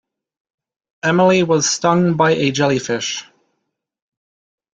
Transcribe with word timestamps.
Emily 1.03 1.43
was 1.43 1.69
stung 1.69 2.15
by 2.17 2.31
a 2.31 2.49
jellyfish. 2.49 3.23